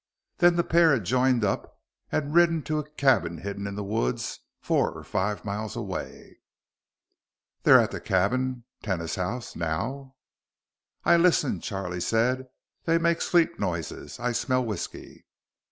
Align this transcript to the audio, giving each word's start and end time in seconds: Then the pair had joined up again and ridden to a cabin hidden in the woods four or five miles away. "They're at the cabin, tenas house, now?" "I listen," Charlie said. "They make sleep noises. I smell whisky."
Then 0.39 0.55
the 0.55 0.63
pair 0.63 0.93
had 0.93 1.03
joined 1.03 1.45
up 1.45 1.77
again 2.11 2.23
and 2.25 2.33
ridden 2.33 2.63
to 2.63 2.79
a 2.79 2.89
cabin 2.89 3.37
hidden 3.37 3.67
in 3.67 3.75
the 3.75 3.83
woods 3.83 4.39
four 4.59 4.89
or 4.89 5.03
five 5.03 5.45
miles 5.45 5.75
away. 5.75 6.39
"They're 7.61 7.79
at 7.79 7.91
the 7.91 8.01
cabin, 8.01 8.63
tenas 8.81 9.13
house, 9.13 9.55
now?" 9.55 10.15
"I 11.05 11.17
listen," 11.17 11.59
Charlie 11.59 12.01
said. 12.01 12.49
"They 12.85 12.97
make 12.97 13.21
sleep 13.21 13.59
noises. 13.59 14.19
I 14.19 14.31
smell 14.31 14.65
whisky." 14.65 15.23